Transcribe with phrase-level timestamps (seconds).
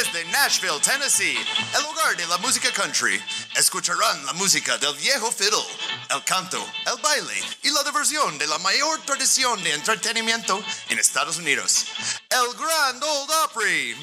[0.00, 1.36] Desde Nashville, Tennessee,
[1.76, 3.22] el hogar de la música country,
[3.54, 5.62] escucharán la música del viejo fiddle,
[6.08, 6.56] el canto,
[6.86, 11.84] el baile y la diversión de la mayor tradición de entretenimiento en Estados Unidos,
[12.30, 13.94] el Grand Old Opry.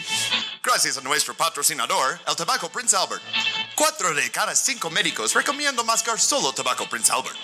[0.62, 3.24] Gracias a nuestro patrocinador, el Tabaco Prince Albert.
[3.74, 7.38] Cuatro de cada cinco médicos recomiendan mascar solo tabaco Prince Albert.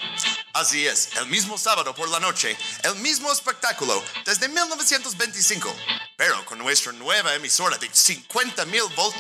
[0.54, 5.76] Así es, el mismo sábado por la noche, el mismo espectáculo desde 1925,
[6.16, 9.16] pero con nuestra nueva emisora de 50 mil volt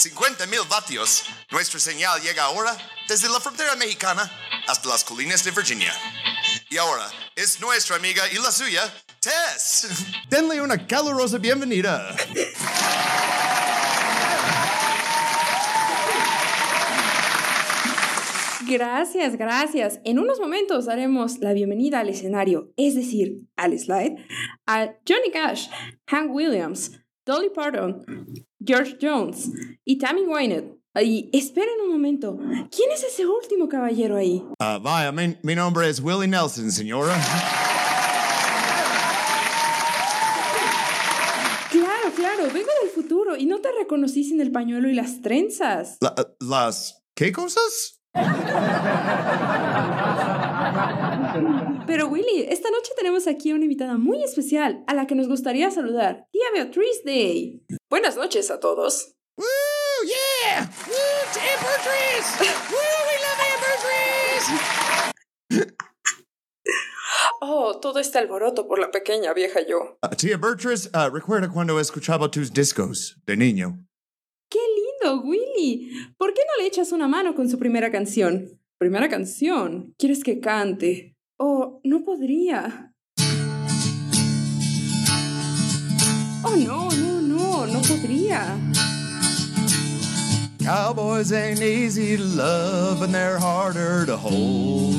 [0.00, 2.74] 50 mil vatios, nuestra señal llega ahora
[3.06, 4.30] desde la frontera mexicana
[4.66, 5.94] hasta las colinas de Virginia.
[6.70, 8.90] Y ahora es nuestra amiga y la suya,
[9.20, 9.88] Tess.
[10.28, 12.16] Denle una calurosa bienvenida.
[18.70, 20.00] Gracias, gracias.
[20.04, 24.16] En unos momentos haremos la bienvenida al escenario, es decir, al slide,
[24.66, 25.66] a Johnny Cash,
[26.06, 26.92] Hank Williams,
[27.26, 28.04] Dolly Parton,
[28.64, 29.50] George Jones
[29.84, 30.78] y Tammy Wynette.
[31.02, 32.36] Y esperen un momento,
[32.70, 34.44] ¿quién es ese último caballero ahí?
[34.60, 37.14] Ah, vaya, mi, mi nombre es Willie Nelson, señora.
[41.70, 45.96] Claro, claro, vengo del futuro y no te reconocí sin el pañuelo y las trenzas.
[46.00, 47.99] La- ¿Las qué cosas?
[51.86, 55.28] Pero Willy, esta noche tenemos aquí a una invitada muy especial a la que nos
[55.28, 57.62] gustaría saludar, tía Beatriz Day.
[57.88, 59.14] Buenas noches a todos.
[59.36, 59.46] ¡Woo!
[60.04, 60.70] ¡Yeah!
[60.86, 60.94] ¡Woo!
[61.32, 62.26] ¡To Amber Trees!
[62.70, 62.78] ¡Woo!
[63.06, 63.40] ¡We love!
[67.42, 69.98] Oh, todo este alboroto por la pequeña vieja yo.
[70.02, 73.86] Ah, tía Bertris, ah, recuerda cuando escuchaba tus discos de niño.
[75.00, 75.90] ¡Qué lindo, Willy!
[76.16, 78.60] ¿Por qué no le echas una mano con su primera canción?
[78.78, 79.94] ¿Primera canción?
[79.98, 81.16] ¿Quieres que cante?
[81.38, 82.92] Oh, no podría.
[86.42, 88.58] Oh, no, no, no, no podría.
[90.62, 94.96] Cowboys ain't easy to love and they're harder to hold.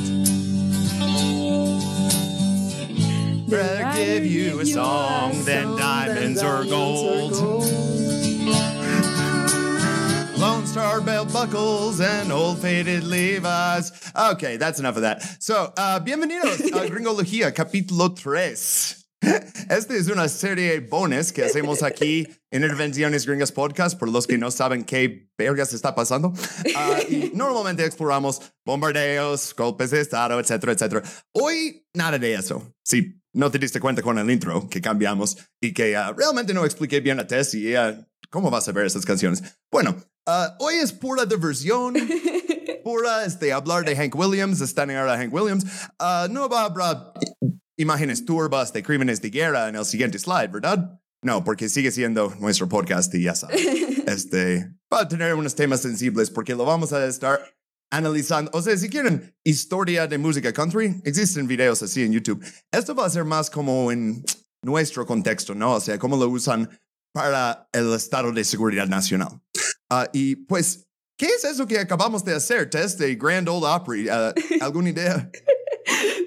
[3.47, 8.00] Rather give you a song than diamonds or gold.
[10.71, 13.91] Star belt buckles and old faded Levi's.
[14.15, 15.21] Okay, that's enough of that.
[15.43, 19.05] So, uh, bienvenidos a Gringología, capítulo 3.
[19.69, 24.37] Esta es una serie bonus que hacemos aquí en Intervenciones Gringas Podcast, por los que
[24.37, 26.31] no saben qué vergas está pasando.
[26.73, 31.03] Ah, y normalmente exploramos bombardeos, golpes de Estado, etcétera, etcétera.
[31.33, 32.73] Hoy, nada de eso.
[32.81, 36.63] Si no te diste cuenta con el intro que cambiamos y que ah, realmente no
[36.63, 39.43] expliqué bien a Tess y ella, ¿cómo vas a ver esas canciones?
[39.71, 41.93] Bueno, ah, hoy es pura diversión.
[42.83, 45.65] Pura este, hablar de Hank Williams, estanear a Hank Williams.
[45.99, 47.13] Ah, no va a haber
[47.77, 50.99] imágenes turbas de crímenes de guerra en el siguiente slide, ¿verdad?
[51.23, 53.61] No, porque sigue siendo nuestro podcast y ya sabes.
[54.07, 57.39] este, va a tener unos temas sensibles porque lo vamos a estar
[57.91, 58.49] analizando.
[58.53, 62.43] O sea, si quieren historia de música country, existen videos así en YouTube.
[62.71, 64.23] Esto va a ser más como en
[64.63, 65.73] nuestro contexto, ¿no?
[65.73, 66.67] O sea, cómo lo usan
[67.13, 69.41] para el estado de seguridad nacional.
[69.89, 74.07] Ah, y pues, ¿qué es eso que acabamos de hacer, Tess, de Grand Old Opry?
[74.09, 75.29] Ah, ¿Alguna idea?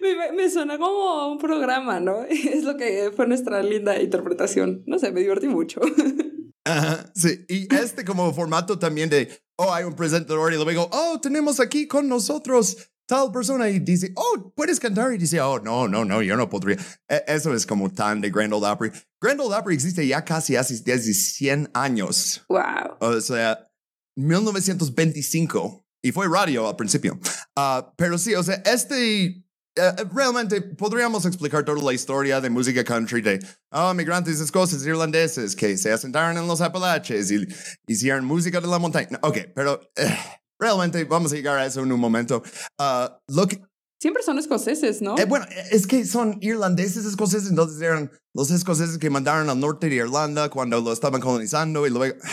[0.02, 2.24] Me, me suena como un programa, ¿no?
[2.28, 4.82] Es lo que fue nuestra linda interpretación.
[4.86, 5.80] No sé, me divertí mucho.
[6.66, 11.20] Ajá, sí, y este como formato también de, oh, hay un presentador y luego, oh,
[11.20, 15.86] tenemos aquí con nosotros tal persona y dice, oh, puedes cantar y dice, oh, no,
[15.88, 16.76] no, no, yo no podría.
[17.08, 18.92] E- Eso es como tan de Grand Ole Opry.
[19.20, 22.96] Grand Ole Opry existe ya casi hace desde 100 años, Wow.
[23.00, 23.68] o sea,
[24.16, 27.18] 1925 y fue radio al principio.
[27.56, 29.42] Ah, pero sí, o sea, este
[29.76, 35.56] eh, realmente podríamos explicar toda la historia de música country de oh, migrantes escoceses irlandeses
[35.56, 37.46] que se asentaron en los Apalaches y
[37.86, 39.18] hicieron música de la montaña.
[39.22, 40.16] Ok, pero eh,
[40.64, 42.42] realmente vamos a llegar a eso en un momento.
[42.78, 43.60] Ah, lo que,
[44.00, 45.16] Siempre son escoceses, ¿no?
[45.16, 49.88] eh, bueno, es que son irlandeses escoceses, entonces eran los escoceses que mandaron al norte
[49.88, 52.16] de Irlanda cuando lo estaban colonizando y luego...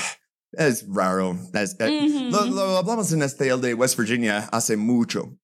[0.53, 1.37] Es raro.
[1.53, 5.37] Es- eh, lo, lo hablamos en este el de West Virginia hace mucho.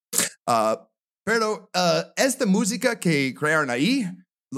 [0.45, 0.85] Ah,
[1.25, 4.05] pero ah, esta música que crearon ahí,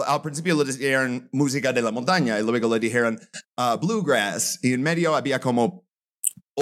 [0.08, 3.20] al principio le dijeron música de la montaña y luego le dijeron
[3.80, 5.86] bluegrass y en medio había como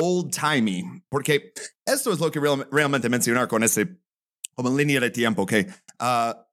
[0.02, 1.54] old timey, porque
[1.86, 4.00] esto es lo que real- realmente mencionar con ese
[4.56, 5.68] como línea de tiempo que
[6.00, 6.48] ah,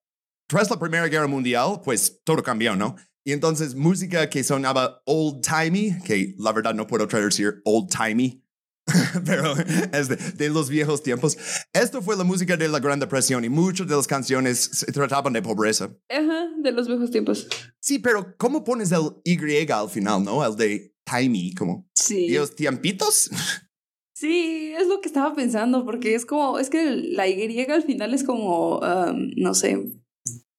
[0.47, 2.97] tras la Primera Guerra Mundial, pues todo cambió, ¿no?
[3.27, 8.43] Y entonces música que sonaba old timey, que la verdad no puedo traducir old timey,
[9.25, 9.55] pero
[9.93, 11.39] es de, de los viejos tiempos.
[11.73, 15.33] Esto fue la música de la Gran Depresión y muchas de las canciones se trataban
[15.33, 15.91] de pobreza.
[16.11, 17.49] Ajá, de los viejos tiempos.
[17.81, 19.39] Sí, pero ¿cómo pones el Y
[19.73, 20.45] al final, no?
[20.45, 22.29] El de timey, como Sí.
[22.29, 23.31] Dios tiempitos.
[24.17, 28.15] Sí, es lo que estaba pensando, porque es como, es que la Y al final
[28.15, 29.85] es como, um, no sé,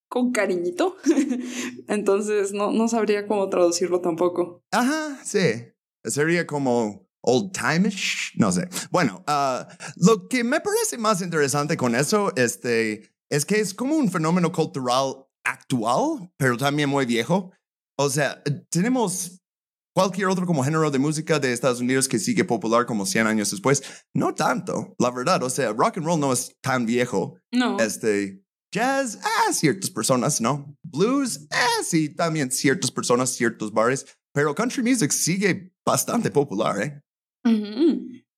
[0.09, 0.97] con cariñito.
[1.87, 4.61] Entonces no, no sabría cómo traducirlo tampoco.
[4.71, 5.71] Ajá, sí.
[6.03, 8.67] Sería como old timeish, no sé.
[8.91, 13.95] Bueno, ah, lo que me parece más interesante con eso este, es que es como
[13.95, 17.51] un fenómeno cultural actual, pero también muy viejo.
[17.97, 19.41] O sea, tenemos
[19.95, 23.49] cualquier otro como género de música de Estados Unidos que sigue popular como 100 años
[23.49, 23.81] después.
[24.13, 25.41] No tanto, la verdad.
[25.43, 27.39] O sea, rock and roll no es tan viejo.
[27.51, 27.79] No.
[27.79, 28.43] Este,
[28.73, 30.75] jazz, ah, ciertas personas, ¿no?
[30.83, 34.05] Blues, ah, sí, también ciertas personas, ciertos bares.
[34.33, 37.01] Pero country music sigue bastante popular, ¿eh?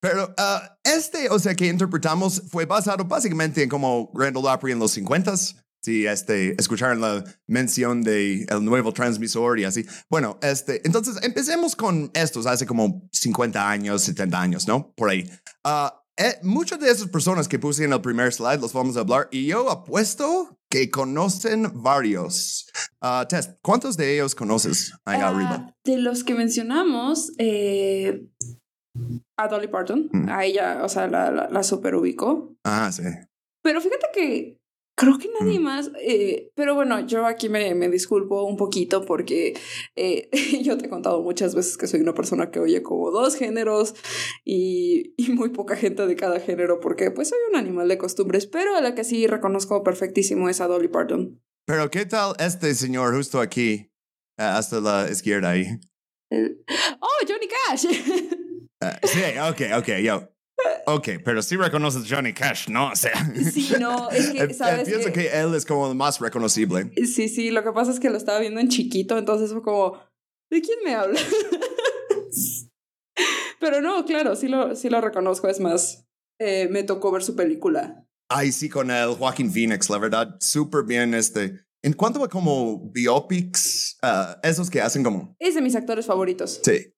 [0.00, 4.78] Pero ah, este, o sea, que interpretamos fue basado básicamente en como Randall Opry en
[4.78, 5.56] los 50s.
[5.80, 9.86] Sí, este, escucharon la mención de el nuevo transmisor y así.
[10.10, 14.92] Bueno, este, entonces empecemos con estos hace como 50 años, 70 años, ¿no?
[14.96, 15.30] Por ahí.
[15.64, 19.00] Ah, eh, muchas de esas personas que puse en el primer slide los vamos a
[19.00, 22.66] hablar y yo apuesto que conocen varios.
[23.00, 25.74] Ah, Tess, ¿cuántos de ellos conoces ahí Ah, arriba?
[25.84, 28.26] De los que mencionamos, eh,
[29.38, 30.28] a Dolly Parton, Mm.
[30.28, 32.56] a ella, o sea, la, la, la super ubicó.
[32.64, 33.04] Ah, sí.
[33.62, 34.57] Pero fíjate que
[34.98, 35.62] creo que nadie Mm.
[35.62, 39.54] más, eh, pero bueno, yo aquí me, me disculpo un poquito porque
[39.96, 40.28] eh,
[40.64, 43.94] yo te he contado muchas veces que soy una persona que oye como dos géneros
[44.44, 48.46] y, y muy poca gente de cada género porque pues soy un animal de costumbres,
[48.46, 51.40] pero a la que sí reconozco perfectísimo es a Dolly Parton.
[51.66, 53.90] Pero ¿qué tal este señor justo aquí,
[54.36, 55.66] hasta la izquierda ahí?
[56.32, 57.86] ¡Oh, Johnny Cash!
[58.80, 59.18] Ah, sí,
[59.50, 60.28] ok, ok, yo.
[60.90, 62.92] Ok, pero sí reconoces Johnny Cash, ¿no?
[62.92, 63.12] O sea,
[63.52, 66.90] Sí, no, es que, ¿sabes pienso que él es como el más reconocible.
[67.06, 69.98] Sí, sí, lo que pasa es que lo estaba viendo en chiquito, entonces fue como,
[70.50, 71.20] ¿de quién me habla?
[73.60, 76.06] Pero no, claro, sí lo, sí lo reconozco, es más,
[76.40, 78.04] eh, me tocó ver su película.
[78.30, 81.60] Ay, sí, con el Joaquín Phoenix, la verdad, súper bien este.
[81.82, 86.60] En cuanto a como biopics, ah, esos que hacen como, Es de mis actores favoritos.
[86.62, 86.94] sí,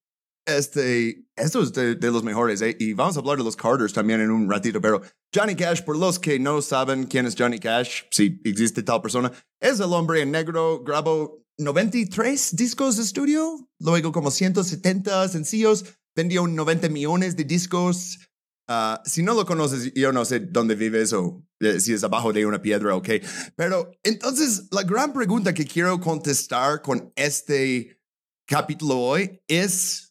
[0.47, 2.77] este, estos de, de los mejores, ¿eh?
[2.79, 5.01] Y vamos a hablar de los Carters también en un ratito, pero
[5.35, 9.33] Johnny Cash, por los que no saben quién es Johnny Cash, si existe tal persona,
[9.61, 15.85] es el hombre en negro, grabó 93 discos de estudio, luego como 170 sencillos,
[16.17, 18.19] vendió 90 millones de discos.
[18.67, 22.33] Ah, si no lo conoces, yo no sé dónde vives o eh, si es abajo
[22.33, 23.09] de una piedra, ok.
[23.57, 28.01] Pero entonces, la gran pregunta que quiero contestar con este
[28.47, 30.10] capítulo hoy es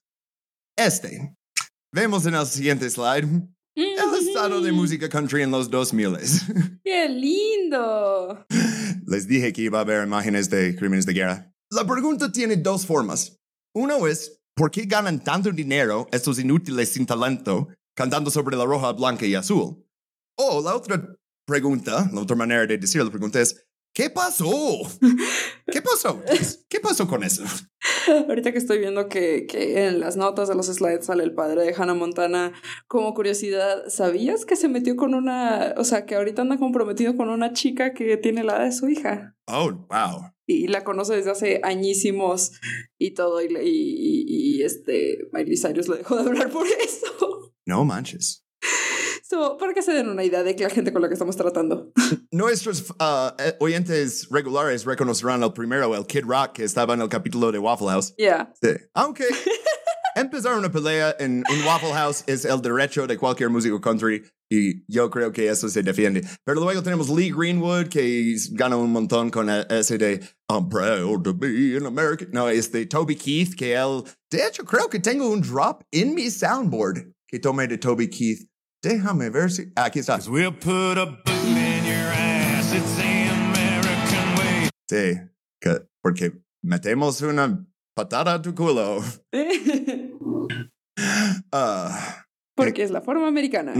[0.85, 1.35] este.
[1.91, 3.27] Vemos en el siguiente slide
[3.75, 6.17] el estado de música country en los 2000.
[6.83, 8.45] ¡Qué lindo!
[9.05, 11.53] Les dije que iba a haber imágenes de crímenes de guerra.
[11.71, 13.37] La pregunta tiene dos formas.
[13.73, 18.91] Uno es, ¿por qué ganan tanto dinero estos inútiles sin talento cantando sobre la roja,
[18.91, 19.85] blanca y azul?
[20.37, 21.15] O la otra
[21.45, 24.49] pregunta, la otra manera de decir la pregunta es, ¿qué pasó?
[25.71, 26.21] ¿Qué pasó?
[26.67, 27.43] ¿Qué pasó con eso?
[28.27, 31.63] Ahorita que estoy viendo que, que en las notas de los slides sale el padre
[31.63, 32.53] de Hannah Montana,
[32.87, 37.29] como curiosidad, ¿sabías que se metió con una, o sea, que ahorita anda comprometido con
[37.29, 39.35] una chica que tiene la edad de su hija?
[39.47, 40.31] Oh, wow.
[40.45, 42.51] y la conoce desde hace añísimos
[42.99, 44.25] y todo, y, y,
[44.57, 47.53] y- este, Miley Cyrus le dejó de hablar por eso.
[47.65, 48.45] No manches.
[49.29, 51.35] So, para que se den una idea de que la gente con la que estamos
[51.35, 51.91] tratando.
[52.31, 57.51] Nuestros eh, oyentes regulares reconocerán el primero, el Kid Rock, que estaba en el capítulo
[57.51, 58.15] de Waffle House.
[58.17, 58.51] Yeah.
[58.59, 58.69] Sí.
[58.95, 59.25] Aunque
[60.15, 64.83] empezar una pelea en un Waffle House es el derecho de cualquier músico country y
[64.91, 66.27] yo creo que eso se defiende.
[66.43, 71.21] Pero luego tenemos Lee Greenwood que gana un montón con e- ese de I'm proud
[71.21, 72.29] to be an American.
[72.31, 76.15] No, es de Toby Keith que él, de hecho creo que tengo un drop en
[76.15, 78.48] mi soundboard que tomé de Toby Keith.
[78.83, 80.17] Déjame ver si aquí está.
[80.29, 82.73] We'll put a boot in your ass.
[82.73, 84.69] It's the American way.
[84.89, 85.19] Sí,
[85.61, 86.31] que- porque
[86.63, 89.03] metemos una patada a tu culo.
[91.51, 92.25] Ah.
[92.55, 93.73] Porque es la forma americana.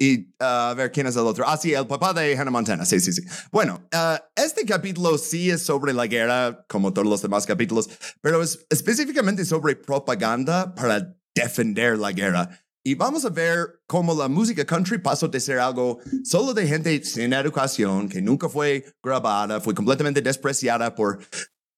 [0.00, 1.44] Y ah, a ver quién es el otro.
[1.46, 2.86] Ah, sí, el papá de Hannah Montana.
[2.86, 3.22] Sí, sí, sí.
[3.52, 7.90] Bueno, ah, este capítulo sí es sobre la guerra, como todos los demás capítulos,
[8.22, 12.48] pero es específicamente sobre propaganda para defender la guerra.
[12.86, 17.02] Y vamos a ver cómo la música country pasó de ser algo solo de gente
[17.02, 21.18] sin educación, que nunca fue grabada, fue completamente despreciada por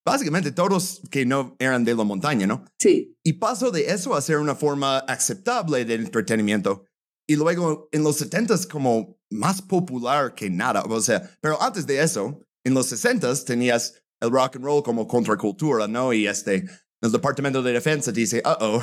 [0.05, 2.65] básicamente todos que no eran de la montaña, ¿no?
[2.81, 3.17] Sí.
[3.23, 6.85] Y pasó de eso a ser una forma aceptable de entretenimiento.
[7.29, 10.83] Y luego en los 70s como más popular que nada.
[10.89, 15.07] O sea, pero antes de eso, en los 60s tenías el rock and roll como
[15.07, 16.13] contracultura, ¿no?
[16.13, 16.65] Y este,
[17.01, 18.83] el Departamento de Defensa dice, uh oh,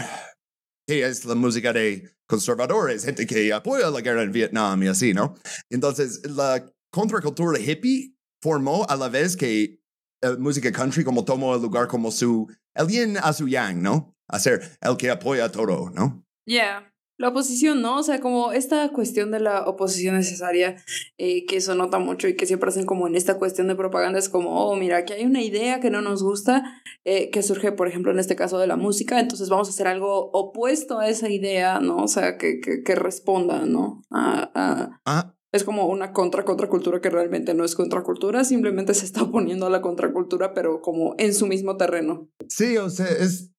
[0.88, 5.14] que es la música de conservadores, gente que apoya la guerra en Vietnam y así,
[5.14, 5.36] ¿no?
[5.70, 9.80] Entonces, la contracultura hippie formó a la vez que
[10.22, 14.16] eh, música country como tomó el lugar como su, el yin a su yang, ¿no?
[14.28, 16.26] A ser el que apoya todo, ¿no?
[16.46, 16.93] Yeah.
[17.18, 18.00] La oposición, ¿no?
[18.00, 20.76] O sea, como esta cuestión de la oposición necesaria,
[21.18, 24.20] eh, que eso nota mucho y que siempre hacen como en esta cuestión de propaganda,
[24.20, 27.72] es como, oh, mira, aquí hay una idea que no nos gusta, eh, que surge,
[27.72, 31.08] por ejemplo, en este caso de la música, entonces vamos a hacer algo opuesto a
[31.08, 31.98] esa idea, ¿no?
[31.98, 34.02] O sea, que, que, que responda, ¿no?
[34.10, 39.06] A, a, Ah, es como una contra contracultura que realmente no es contracultura, simplemente se
[39.06, 42.30] está oponiendo a la contracultura, pero como en su mismo terreno.
[42.48, 43.52] sí, o sea, es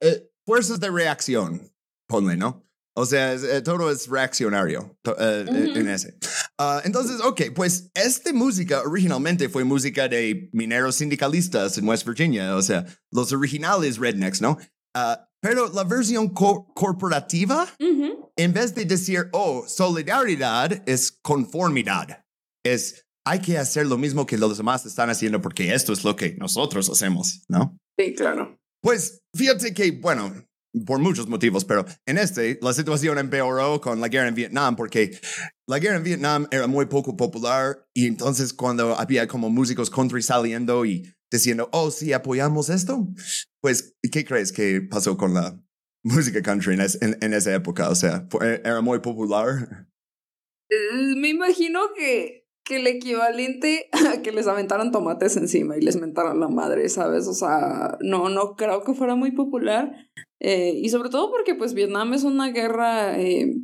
[0.00, 1.72] eh, fuerzas de reacción,
[2.08, 2.67] ponle, ¿no?
[2.98, 6.18] O sea, es, eh, todo es reaccionario to- eh, eh, en ese.
[6.58, 12.56] Ah, entonces, ok, pues esta música originalmente fue música de mineros sindicalistas en West Virginia,
[12.56, 14.58] o sea, los originales rednecks, ¿no?
[14.96, 17.68] Ah, pero la versión co- corporativa,
[18.36, 22.24] en vez de decir, oh, solidaridad es conformidad,
[22.64, 26.16] es hay que hacer lo mismo que los demás están haciendo porque esto es lo
[26.16, 27.76] que nosotros hacemos, ¿no?
[27.98, 28.58] Sí, claro.
[28.82, 30.32] Pues fíjate que, bueno,
[30.86, 35.18] por muchos motivos, pero en este la situación empeoró con la guerra en Vietnam porque
[35.66, 40.22] la guerra en Vietnam era muy poco popular y entonces cuando había como músicos country
[40.22, 43.06] saliendo y diciendo, oh, sí, apoyamos esto,
[43.60, 45.60] pues, ¿qué crees que pasó con la
[46.02, 47.90] música country en, es- en- en esa época?
[47.90, 49.86] O sea, fue- era muy popular.
[50.70, 55.96] Eh, Me imagino que, que el equivalente a que les aventaran tomates encima y les
[55.96, 57.26] mentaran la madre, ¿sabes?
[57.26, 59.90] O sea, no, no creo que fuera muy popular.
[60.38, 63.56] Eh, y sobre todo porque pues Vietnam es una guerra, eh,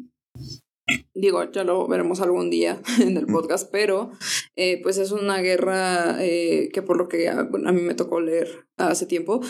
[1.14, 4.10] digo, ya lo veremos algún día en el podcast, pero
[4.56, 9.04] eh, pues es una guerra que por lo que a, mí me tocó leer hace
[9.04, 9.42] tiempo,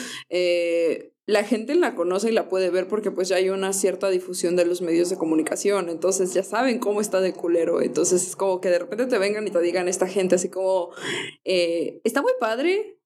[1.26, 4.56] la gente la conoce y la puede ver porque pues ya hay una cierta difusión
[4.56, 8.60] de los medios de comunicación, entonces ya saben cómo está de culero, entonces es como
[8.60, 10.90] que de repente te vengan y te digan esta gente así como,
[11.44, 13.00] eh, está muy padre,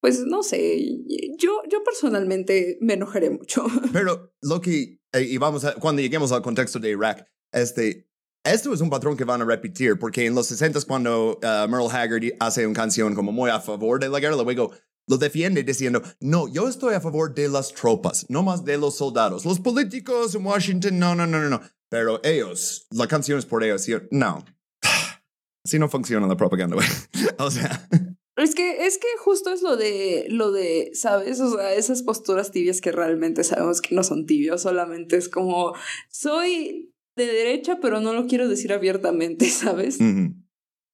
[0.00, 1.00] pues no sé,
[1.36, 3.64] yo, yo personalmente me enojaré mucho.
[3.92, 8.08] Pero lo que, eh, y vamos a, cuando lleguemos al contexto de Irak, este,
[8.44, 11.88] esto es un patrón que van a repetir, porque en los 60 cuando uh, Merle
[11.90, 14.72] Haggard hace una canción como muy a favor de la guerra, luego
[15.08, 18.96] lo defiende diciendo, no, yo estoy a favor de las tropas, no más de los
[18.96, 19.44] soldados.
[19.44, 21.60] Los políticos en Washington, no, no, no, no, no.
[21.88, 23.86] Pero ellos, la canción es por ellos.
[24.10, 24.44] No.
[25.64, 26.88] Así no funciona la propaganda, güey.
[27.38, 27.88] o sea,
[28.36, 31.40] Es que, es que justo es lo de, lo de, ¿sabes?
[31.40, 35.74] O sea, esas posturas tibias que realmente sabemos que no son tibios, solamente es como,
[36.10, 39.98] soy de derecha, pero no lo quiero decir abiertamente, ¿sabes?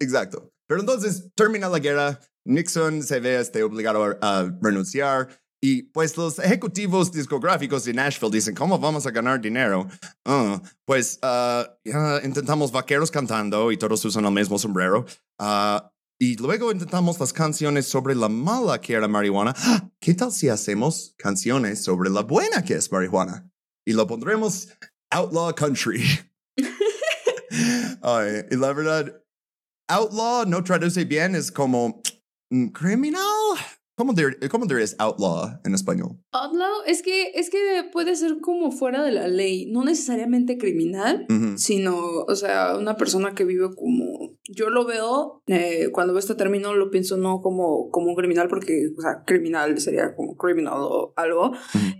[0.01, 0.53] Exacto.
[0.67, 5.29] Pero entonces termina la guerra, Nixon se ve este, obligado a, a renunciar
[5.61, 9.89] y pues los ejecutivos discográficos de Nashville dicen, ¿cómo vamos a ganar dinero?
[10.25, 15.05] Ah, pues ah, ya intentamos vaqueros cantando y todos usan el mismo sombrero.
[15.39, 19.55] Ah, y luego intentamos las canciones sobre la mala que era marihuana.
[20.01, 23.51] ¿Qué tal si hacemos canciones sobre la buena que es marihuana?
[23.85, 24.69] Y lo pondremos
[25.11, 26.05] Outlaw Country.
[28.03, 29.23] Ay, y la verdad,
[29.89, 32.03] outlaw no traduce bien, es como
[32.73, 33.23] criminal.
[33.97, 36.21] ¿Cómo, dir- ¿Cómo dirías outlaw en español?
[36.31, 37.59] Outlaw, es que, es que
[37.93, 41.27] puede ser como fuera de la ley, no necesariamente criminal,
[41.57, 41.97] sino,
[42.29, 46.75] o sea, una persona que vive como, yo lo veo, eh, cuando veo este término
[46.77, 51.13] lo pienso no como, como un criminal, porque, o sea, criminal sería como criminal o
[51.17, 51.51] algo,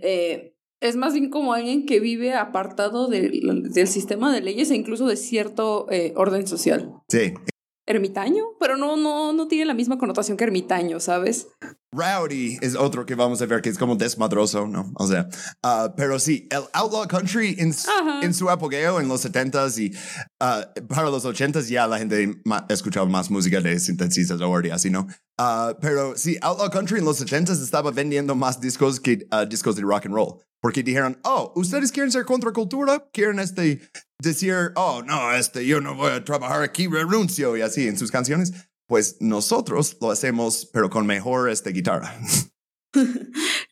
[0.01, 3.41] eh, es más bien como alguien que vive apartado del,
[3.73, 6.93] del sistema de leyes e incluso de cierto eh, orden social.
[7.09, 7.33] Sí.
[7.89, 11.47] Ermitaño, pero no, no, no tiene la misma connotación que ermitaño, ¿sabes?
[11.91, 14.91] Rowdy es otro que vamos a ver que es como desmadroso, ¿no?
[14.95, 15.27] O sea,
[15.63, 18.21] ah, pero sí, el outlaw country en, su- Ajá.
[18.21, 19.97] en su apogeo en los 70s y
[20.39, 24.89] ah, para los 80s ya la gente ma- escuchaba más música de sintetizador y así,
[24.89, 25.07] ¿no?
[25.39, 29.81] Ah, pero sí, outlaw country en los 70s estaba vendiendo más discos que discos de
[29.81, 30.39] rock and roll.
[30.61, 33.07] Porque dijeron, oh, ¿ustedes quieren ser contracultura?
[33.13, 33.79] ¿Quieren este,
[34.21, 38.11] decir, oh, no, este, yo no voy a trabajar aquí, renuncio y así en sus
[38.11, 38.51] canciones?
[38.89, 42.19] Pues nosotros lo hacemos, pero con mejor este, guitarra.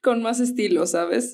[0.03, 1.33] Con más estilo, ¿sabes?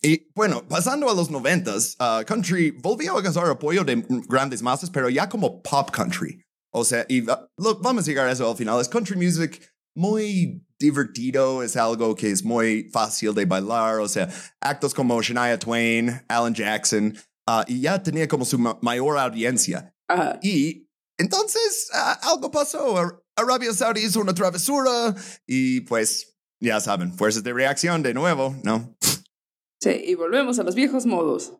[0.00, 4.88] Y bueno, pasando a los noventas, ah, country volvió a alcanzar apoyo de grandes masas,
[4.90, 6.40] pero ya como pop country.
[6.72, 8.80] O sea, y va- lo- vamos a llegar a eso al final.
[8.80, 9.60] Es country music
[9.96, 13.98] muy divertido, es algo que es muy fácil de bailar.
[13.98, 14.28] O sea,
[14.60, 17.12] actos como Shania Twain, Alan Jackson,
[17.48, 19.92] ah, y ya tenía como su ma- mayor audiencia.
[20.08, 20.38] Ajá.
[20.42, 20.85] Y
[21.18, 22.98] entonces ah, algo pasó.
[22.98, 25.14] Ar- Arabia Saudí hizo una travesura
[25.46, 28.96] y pues Ya saben, fuerzas de reacción de nuevo, ¿no?
[29.82, 31.52] Sí, y volvemos a los viejos modos.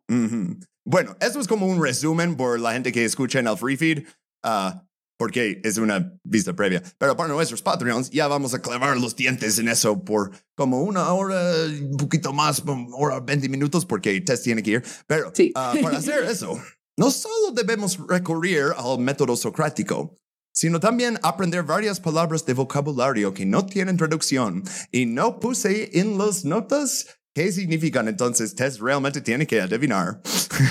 [0.86, 4.06] Bueno, esto es como un resumen por la gente que escucha en el free feed,
[4.42, 4.84] ah,
[5.18, 6.82] porque es una vista previa.
[6.98, 11.12] Pero para nuestros Patreons ya vamos a clavar los dientes en eso por como una
[11.12, 14.84] hora, un poquito más, una hora, 20 minutos, porque Tess tiene que ir.
[15.06, 15.52] Pero Sí.
[15.54, 16.58] ah, para hacer eso,
[16.98, 20.16] no solo debemos recurrir al método socrático,
[20.50, 24.62] sino también aprender varias palabras de vocabulario que no tienen traducción.
[24.90, 30.22] Y no puse en las notas qué significan, entonces Tess realmente tiene que adivinar.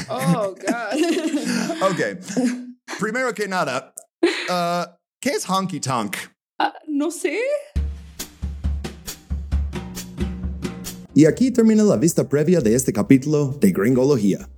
[0.10, 0.96] Oh, God.
[1.92, 2.02] Ok.
[3.00, 6.16] Primero que nada, uh, ¿qué es honky tonk?
[6.58, 7.40] Ah, no sé.
[11.14, 14.50] Y aquí termina la vista previa de este capítulo de Gringología.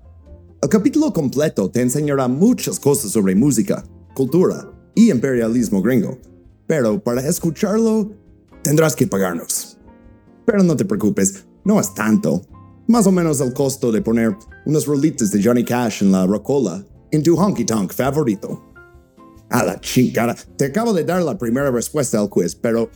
[0.67, 6.17] El capítulo completo te enseñará muchas cosas sobre música, cultura y imperialismo gringo,
[6.67, 8.11] pero para escucharlo
[8.63, 9.77] tendrás que pagarnos.
[10.45, 12.41] Pero no te preocupes, no es tanto.
[12.85, 16.85] Más o menos el costo de poner unas rolitas de Johnny Cash en la rocola
[17.11, 18.61] en tu honky tonk favorito.
[19.49, 22.91] A la chingada, te acabo de dar la primera respuesta al quiz, pero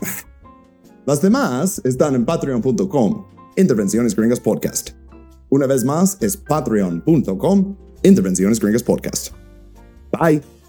[1.06, 4.90] las demás están en patreon.com, Intervenciones Gringas Podcast.
[5.52, 9.34] Una vez más es patreon.com, Intervenciones Gringas Podcast.
[10.18, 10.61] Bye.